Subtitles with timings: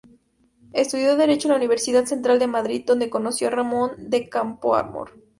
[0.73, 5.11] Estudió Derecho en la Universidad Central de Madrid, donde conoció a Ramón de Campoamor.